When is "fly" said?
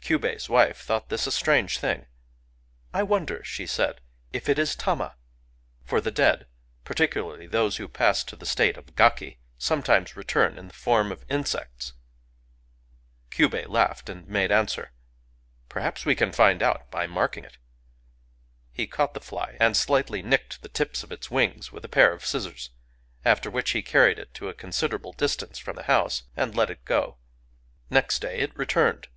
13.28-13.58, 19.20-19.58